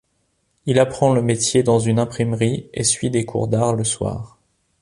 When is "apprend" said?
0.79-1.13